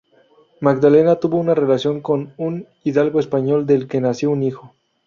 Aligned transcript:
Magdalena 0.61 1.17
tuvo 1.19 1.37
una 1.37 1.53
relación 1.53 2.01
con 2.01 2.33
un 2.37 2.67
hidalgo 2.83 3.19
español 3.19 3.67
del 3.67 3.87
que 3.87 4.01
nació 4.01 4.31
un 4.31 4.41
hijo. 4.41 4.73